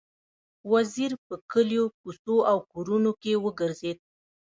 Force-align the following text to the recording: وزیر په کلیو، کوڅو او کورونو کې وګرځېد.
وزیر 0.71 1.11
په 1.25 1.35
کلیو، 1.51 1.85
کوڅو 2.01 2.37
او 2.51 2.57
کورونو 2.71 3.11
کې 3.21 3.33
وګرځېد. 3.45 3.97